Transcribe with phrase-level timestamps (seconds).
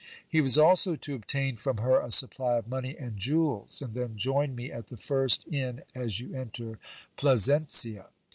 [0.27, 4.17] He was also to obtain from her a supply of money and jewels, and then
[4.17, 6.79] join me at the first inn as you enter
[7.17, 8.07] Plazencia.